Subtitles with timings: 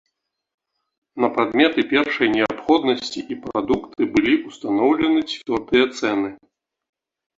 [1.25, 6.29] На прадметы першай неабходнасці і прадукты былі ўстаноўлены цвёрдыя цэны.